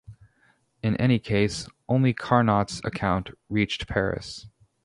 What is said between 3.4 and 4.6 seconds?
reached Paris.